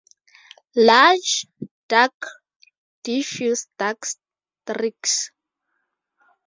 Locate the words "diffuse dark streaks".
3.03-5.29